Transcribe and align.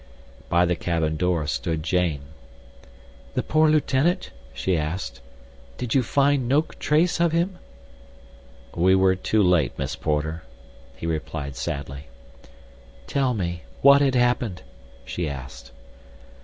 By 0.49 0.65
the 0.65 0.75
cabin 0.75 1.15
door 1.15 1.45
stood 1.45 1.83
Jane. 1.83 2.21
"The 3.35 3.43
poor 3.43 3.69
lieutenant?" 3.69 4.31
she 4.51 4.75
asked. 4.75 5.21
"Did 5.77 5.93
you 5.93 6.01
find 6.01 6.47
no 6.47 6.63
trace 6.63 7.19
of 7.19 7.33
him?" 7.33 7.59
"We 8.75 8.95
were 8.95 9.13
too 9.15 9.43
late, 9.43 9.77
Miss 9.77 9.95
Porter," 9.95 10.41
he 10.95 11.05
replied 11.05 11.55
sadly. 11.55 12.07
"Tell 13.05 13.35
me. 13.35 13.61
What 13.83 14.01
had 14.01 14.15
happened?" 14.15 14.63
she 15.05 15.29
asked. 15.29 15.71